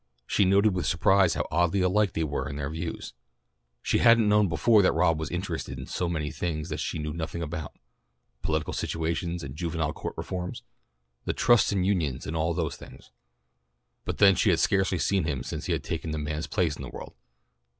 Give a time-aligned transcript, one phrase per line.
[0.25, 3.13] She noted with surprise how oddly alike they were in their views.
[3.83, 7.13] She hadn't known before that Rob was interested in so many things that she knew
[7.13, 7.77] nothing about,
[8.41, 10.63] political situations and Juvenile Court reforms,
[11.27, 13.11] and trusts and unions and all those things.
[14.03, 16.81] But then she had scarcely seen him since he had taken a man's place in
[16.81, 17.13] the world.